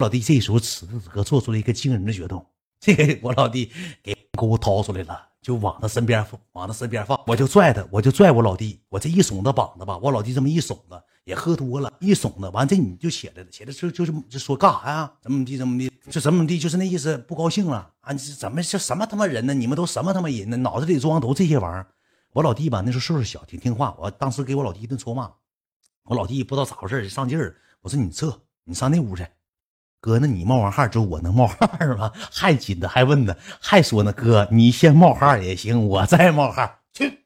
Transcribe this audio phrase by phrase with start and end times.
[0.00, 2.44] 老弟这时候此时此刻做出了一个惊人的举动，
[2.80, 3.70] 这个我老弟
[4.02, 15.12] 给钩掏出来了，就往他身边，往他身边放，我就拽他，我就拽我老弟，我这一耸他膀子吧，我老弟这么一耸他，也喝多了，一耸他，完这女就起来了，起来就就是就说干啥呀？
[15.20, 15.92] 怎么地怎么地？
[16.10, 16.58] 就怎么地？
[16.58, 18.14] 就是那意思，不高兴了啊！
[18.14, 19.52] 怎么是什么他妈人呢？
[19.52, 20.56] 你们都什么他妈人呢？
[20.56, 21.86] 脑子里装都这些玩意儿。
[22.32, 25.30] 我老弟吧，那时候岁数小，挺听话，我当时给我老弟一顿臭骂，
[26.04, 29.26] 我老弟不知道咋回事上劲儿，我说你撤，你上那屋去。
[30.00, 32.10] 哥，那你冒完汗之后，我能冒汗吗？
[32.32, 37.24] 还紧的，还问呢，还说呢，哥，你先冒汗也行，我再冒汗去。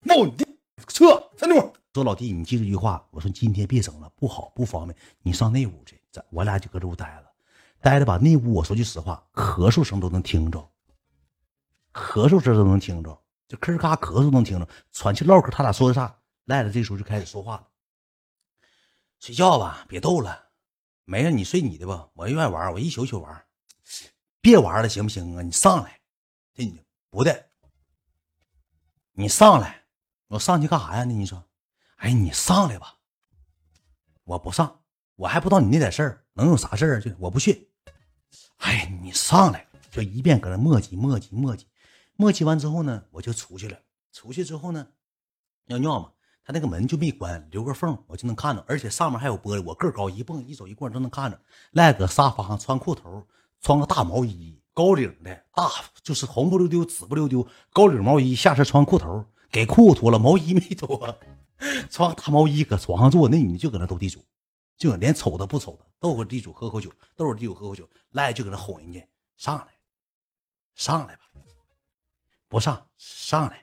[0.00, 0.46] 冒你的
[0.88, 1.04] 撤，
[1.36, 1.72] 上那屋。
[1.92, 4.96] 说老弟，你记住一句话，我说今天别整了，不好，不方便。
[5.22, 7.30] 你上那屋去，咱我俩就搁这屋待了，
[7.80, 8.18] 待着吧。
[8.20, 10.58] 那屋我说句实话，咳嗽声都能听着，
[11.92, 16.16] 咳嗽声都能听着，就吭咔咳嗽能听着，喘气唠嗑，他俩说的啥？
[16.46, 17.66] 赖子这时候就开始说话了，
[19.20, 20.43] 睡觉吧，别逗了。
[21.04, 23.44] 没事，你睡你的吧，我愿意玩，我一宿宿玩，
[24.40, 25.42] 别玩了，行不行啊？
[25.42, 26.00] 你上来，
[26.54, 27.50] 这你不的，
[29.12, 29.84] 你上来，
[30.28, 31.04] 我上去干啥呀？
[31.04, 31.44] 那你说，
[31.96, 32.98] 哎，你上来吧，
[34.24, 34.82] 我不上，
[35.16, 37.00] 我还不知道你那点事儿能有啥事儿？
[37.00, 37.70] 就我不去，
[38.56, 41.64] 哎，你上来，就一遍搁那磨叽磨叽磨叽，
[42.16, 43.78] 磨叽完之后呢，我就出去了，
[44.10, 44.88] 出去之后呢，
[45.66, 46.12] 尿尿嘛。
[46.44, 49.62] 他那个门就没关，留个缝，我就能看着，而且上面还有玻璃。
[49.62, 51.40] 我个高，一蹦一走一过都能看着。
[51.70, 53.26] 赖搁沙发上穿裤头，
[53.62, 55.70] 穿个大毛衣，高领的，大
[56.02, 61.16] 就是红不溜丢、紫不溜丢，高领毛衣，下身穿裤头，给裤子脱了，毛衣没脱，
[61.88, 63.26] 穿大毛衣搁床上坐。
[63.26, 64.22] 那女的就搁那斗地主，
[64.76, 67.88] 就连瞅都不瞅他，斗会地主喝口酒，斗会地主喝口酒。
[68.10, 69.02] 赖就搁那哄人家
[69.38, 69.68] 上来，
[70.74, 71.22] 上来吧，
[72.48, 73.62] 不上上来，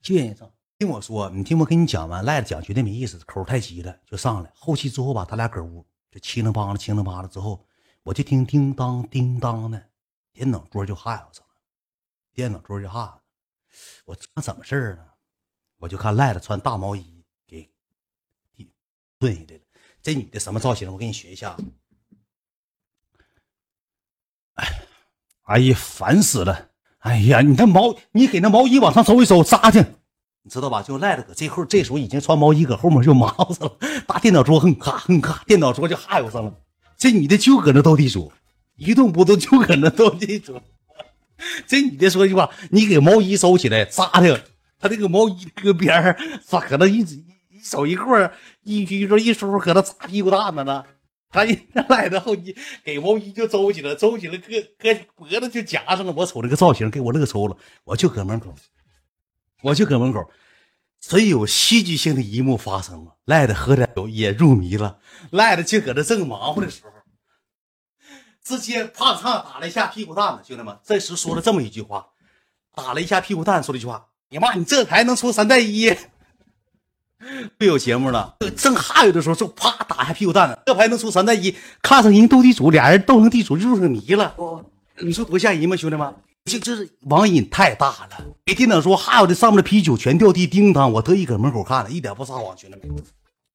[0.00, 0.50] 就愿意上。
[0.80, 4.50] 听我说，你听我跟你讲完，赖子讲绝对没意思，口太急了，就上来。
[4.54, 7.62] 后期之后吧，他俩搁屋就七零八了，七零八了之后，
[8.02, 9.90] 我就听叮当叮当的，
[10.32, 11.54] 电脑桌就哈上了，
[12.32, 13.20] 电脑桌就哈。
[14.06, 15.04] 我怎么事儿呢？
[15.76, 17.70] 我就看赖子穿大毛衣给
[19.18, 19.62] 蹲下来了。
[20.00, 20.90] 这女的什么造型？
[20.90, 21.58] 我给你学一下。
[24.54, 24.66] 哎，
[25.42, 26.70] 哎呀，烦死了！
[27.00, 29.84] 哎呀，你那毛，你给那毛衣往上收一收，扎去。
[30.42, 30.82] 你知道吧？
[30.82, 33.76] 就赖着搁这后，这时候已经穿毛衣搁后面就忙活了。
[34.06, 36.54] 大电脑桌哼咔哼咔，电脑桌就哈悠上了。
[36.96, 38.32] 这女的就搁那斗地主，
[38.76, 40.60] 一动不动就搁那斗地主。
[41.66, 44.44] 这女的说句话：“你给毛衣收起来，扎的。”
[44.80, 47.24] 她这个毛衣搁边儿，咋搁那一一
[47.62, 48.30] 手一过
[48.62, 50.84] 一拘着一梳，搁那扎屁股蛋子呢？
[51.32, 51.56] 他一
[51.88, 56.12] 赖着后衣，给毛衣就周起来，周起来，搁搁脖子就夹上了。
[56.16, 57.56] 我瞅这个造型，给我乐抽了。
[57.84, 58.54] 我就搁门口。
[59.62, 60.30] 我就搁门口，
[61.00, 63.16] 真有戏剧性的一幕发生了。
[63.24, 64.98] 赖子喝点酒也入迷了，
[65.30, 66.90] 赖子就搁这正忙活的时候，
[68.42, 70.42] 直接啪嚓打了一下屁股蛋子。
[70.46, 72.08] 兄弟们，这时说了这么一句话，
[72.74, 75.94] 打了一下屁股蛋，说了一句话：“你妈，你这牌能出三带一？”
[77.58, 84.34] 不有节目了，正哈悠的时候，就啪打下屁股蛋子，这牌能出三带一，看上人斗地主，俩人斗成地主，入上迷了。
[85.02, 86.14] 你说多吓人吗，兄弟们？
[86.46, 90.90] 就就是网瘾太大了，给电脑说哈，我这上面的啤酒全掉地，叮当！
[90.92, 93.04] 我特意搁门口看了，一点不撒谎，兄弟们。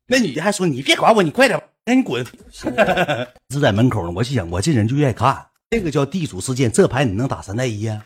[0.07, 2.23] 那女的还说：“你别管我，你快点，赶紧滚！”
[3.49, 5.47] 是在门口呢，我就想，我这人就愿意看。
[5.71, 8.05] 这个叫地主事件，这牌你能打三带一呀？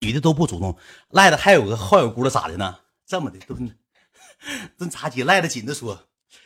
[0.00, 0.76] 女的都不主动，
[1.10, 2.76] 赖的还有个好友姑了，咋的呢？
[3.06, 3.74] 这么的蹲，
[4.76, 6.00] 蹲茶几，赖的紧着说：“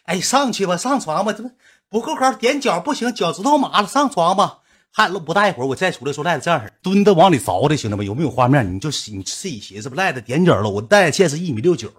[0.06, 1.50] 哎，上去吧，上床吧，这不
[1.88, 2.32] 不够高？
[2.34, 4.60] 踮脚不行，脚趾头麻了，上床吧。”
[4.96, 8.74] 还不大一会儿，我再出来说赖子这样式蹲着往里凿的，兄弟们有没有画面？
[8.74, 9.94] 你就你自己寻思吧。
[9.94, 11.92] 赖子点脚了，我赖子现是一米六九，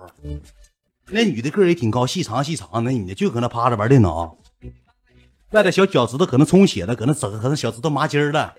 [1.12, 2.84] 那女的个儿也挺高，细长细长。
[2.84, 4.36] 那女的就搁那趴着玩电脑，
[5.52, 8.56] 赖子小脚趾头可能充血了，搁那整，可能小指头麻筋儿了。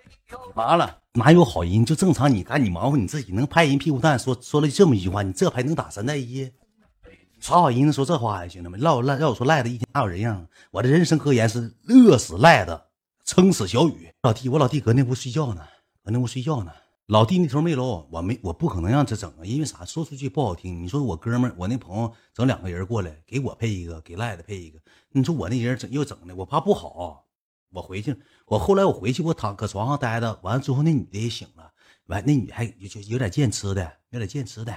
[0.55, 1.85] 完了，哪有好人？
[1.85, 4.17] 就正常，你赶紧忙活你自己，能拍人屁股蛋。
[4.17, 6.49] 说说了这么一句话，你这牌能打三带一？
[7.41, 8.49] 啥好人能说这话呀？
[8.49, 10.47] 兄弟们，让我赖让我说赖子一天哪有人样？
[10.71, 12.81] 我的人生格言是饿死赖子。
[13.29, 15.61] 撑死小雨，老弟，我老弟搁那屋睡觉呢，
[16.03, 16.73] 搁那屋睡觉呢。
[17.09, 19.85] 老弟那头没搂，我没，我不可能让他整啊，因为啥？
[19.85, 20.83] 说出去不好听。
[20.83, 24.81] 你说我哥们，我那朋友整两个人过来，给我配一个，给赖子配一个。
[25.11, 27.27] 你说我那人整又整的，我怕不好。
[27.69, 28.17] 我回去，
[28.47, 31.71] 我后来我回去，我躺搁床上待着，完了之后那女的也醒了，
[32.07, 34.75] 完那女还就有点贱吃的，有点贱吃的。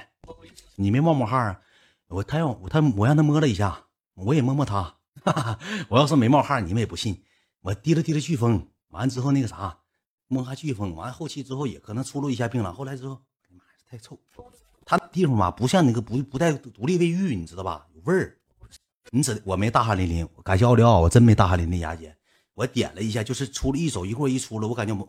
[0.75, 1.61] 你没冒冒汗啊？
[2.09, 4.97] 我他让我他我让他摸了一下，我也摸摸他。
[5.87, 7.23] 我要是没冒汗，你们也不信。
[7.61, 9.77] 我提了提了飓风，完了之后那个啥，
[10.27, 12.73] 摸下飓风，完后期之后也可能出露一下病了。
[12.73, 14.19] 后来之后，妈呀，太臭！
[14.85, 17.87] 他地方吧，不像那个不不带独立卫浴，你知道吧？
[17.93, 18.37] 有味儿。
[19.11, 21.77] 你知我没大汗淋漓，感谢奥利奥，我真没大汗淋漓。
[21.77, 22.15] 雅姐，
[22.53, 25.07] 我点了一下，就是出了一手一棍一出了，我感觉我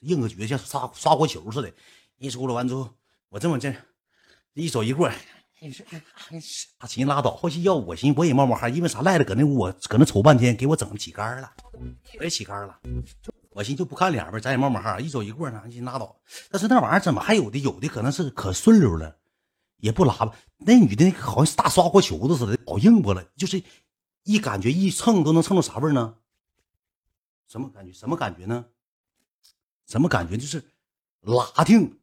[0.00, 1.72] 硬个橛，像刷刷锅球似的。
[2.18, 2.94] 一出了完之后，
[3.30, 3.74] 我这么这
[4.52, 5.10] 一手一过，
[5.66, 5.84] 你说
[6.78, 7.34] 大琴拉倒。
[7.34, 11.52] 后期要我寻我也冒冒汗，因为啥赖着搁那屋，我搁那瞅半天，给我整起杆了，
[12.18, 12.78] 我也起杆了。
[13.50, 15.02] 我寻就不看脸呗，咱也冒冒汗。
[15.04, 16.14] 一走一过呢，你拉倒。
[16.50, 17.58] 但是那玩意儿怎么还有的？
[17.58, 19.16] 有的可能是可顺溜了，
[19.78, 20.36] 也不拉吧。
[20.58, 23.62] 那女的好像是大刷锅球子似的，老硬巴了，就是
[24.24, 26.16] 一感觉一蹭都能蹭到啥味儿呢？
[27.48, 27.92] 什么感觉？
[27.92, 28.66] 什么感觉呢？
[29.86, 30.36] 什么感觉？
[30.36, 30.62] 就是
[31.22, 31.98] 拉挺。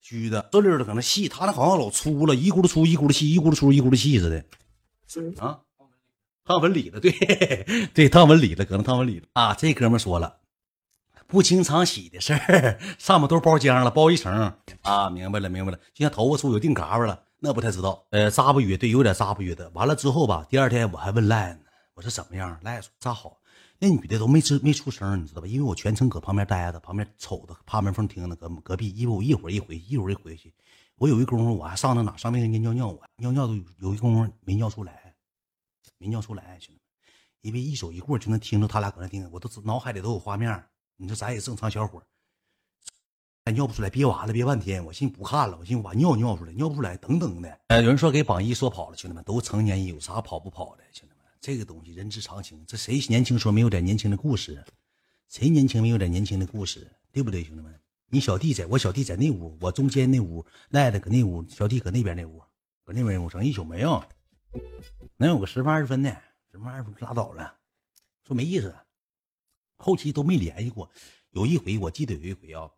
[0.00, 4.44] 虚的，顺溜的，可能细，他那好像老粗了，一咕噜粗，一咕噜细，一咕噜粗，一咕噜细似的。
[5.44, 5.60] 啊，
[6.44, 7.10] 烫纹理的，对
[7.92, 9.54] 对，烫纹理的，可能烫纹理的啊。
[9.54, 10.38] 这哥们说了，
[11.26, 14.32] 不经常洗的事儿，上面都包浆了，包一层
[14.82, 15.10] 啊。
[15.10, 15.78] 明白了，明白了。
[15.92, 18.06] 就像头发粗有定嘎巴了，那不太知道。
[18.10, 19.68] 呃，扎不约，对，有点扎不约的。
[19.70, 21.60] 完了之后吧，第二天我还问赖呢，
[21.94, 22.58] 我说怎么样？
[22.62, 23.37] 赖说扎好。
[23.80, 25.46] 那女的都没吱没出声，你知道吧？
[25.46, 28.90] 因为我全程搁旁边待着，旁边瞅着，趴门缝听着，搁隔壁。
[28.90, 30.52] 因为我一会儿一回，一会儿一回去，
[30.96, 35.14] 我有一功夫我还上那哪上卫生间尿尿，我尿尿都有一功夫没尿出来，
[35.98, 36.80] 没尿出来，兄弟们，
[37.42, 40.64] 因为一手一过就能听着他俩搁那听，我都脑海里都有画面。
[40.96, 42.02] 你说咱也正常小伙，
[43.44, 47.60] 还尿不出来，憋完了憋半天，我寻思不看了，我寻思把尿尿出来，尿不出来，等等的。
[47.68, 51.17] 哎，有人说给榜一说跑了，兄弟们都成年人，有啥跑不跑的，兄弟们。
[51.40, 54.64] 这个东西人之常情，这谁年轻说没有点年轻的故事？
[55.28, 56.90] 谁年轻没有点年轻的故事？
[57.12, 57.80] 对不对，兄弟们？
[58.10, 62.42] 你小弟在我小弟在那屋，我中间那屋赖的搁那屋，小弟搁那边那屋，
[62.84, 64.02] 搁那边屋整一宿没有，
[65.16, 66.10] 能有个十分二十分的，
[66.50, 67.58] 十分二十分拉倒了，
[68.24, 68.74] 说没意思，
[69.76, 70.90] 后期都没联系过。
[71.30, 72.70] 有一回我记得有一回啊，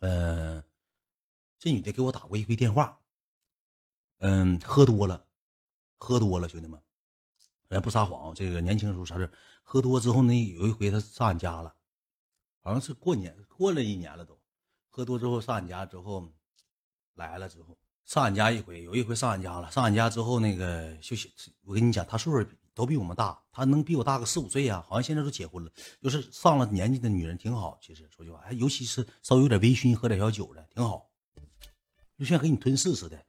[0.00, 0.64] 呃，
[1.58, 2.98] 这女的给我打过一回电话，
[4.20, 5.26] 嗯，喝多了，
[5.98, 6.80] 喝多了，兄弟们。
[7.68, 9.30] 咱不撒谎，这个年轻时候啥事
[9.62, 11.74] 喝多之后呢，有一回他上俺家了，
[12.60, 14.38] 好像是过年过了一年了都。
[14.88, 16.32] 喝多之后上俺家之后，
[17.14, 19.70] 来了之后上俺家一回，有一回上俺家了。
[19.70, 21.16] 上俺家之后那个就
[21.64, 24.84] 我跟你讲，他岁数都比我们大，他能比我大个四五岁呀。
[24.86, 27.78] 好像现在都结婚了，就是上了年纪的女人挺好。
[27.80, 31.08] 其实说句话，尤其是稍微有点微醺，喝点小酒的挺好，
[32.18, 33.24] 就像给你吞噬似的。